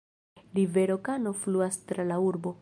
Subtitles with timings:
[0.55, 2.57] Rivero Kano fluas tra la urbo.